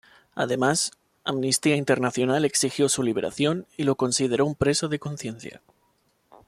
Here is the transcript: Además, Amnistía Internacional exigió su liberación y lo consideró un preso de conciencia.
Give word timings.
Además, 0.33 0.93
Amnistía 1.23 1.75
Internacional 1.75 2.43
exigió 2.43 2.89
su 2.89 3.03
liberación 3.03 3.67
y 3.77 3.83
lo 3.83 3.97
consideró 3.97 4.47
un 4.47 4.55
preso 4.55 4.87
de 4.87 4.97
conciencia. 4.97 5.61